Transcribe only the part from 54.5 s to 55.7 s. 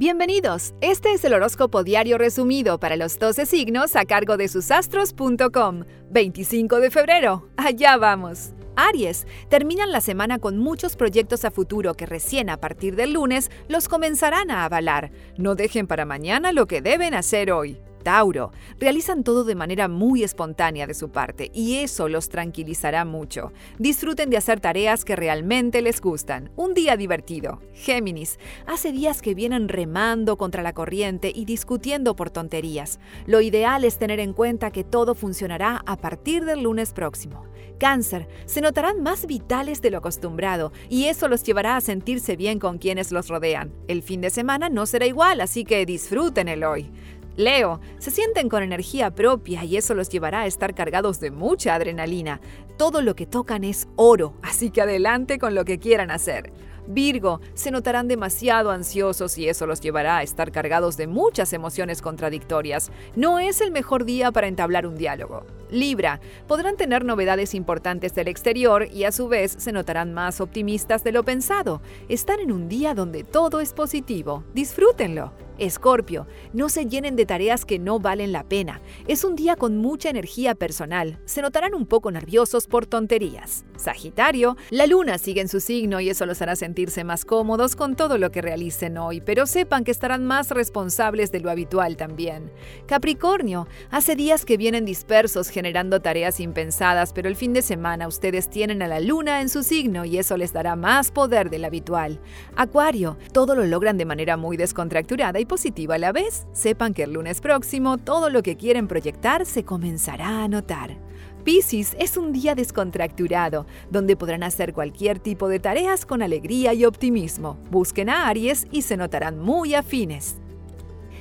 que adelante con lo